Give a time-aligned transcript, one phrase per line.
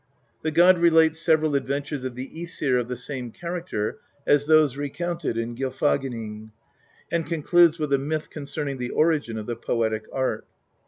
[0.41, 5.37] The god relates several adventures of the ^sir of the same character as those recounted
[5.37, 6.49] in Gylfaginning^
[7.11, 10.47] and concludes with a myth concerning the origin of the poetic art.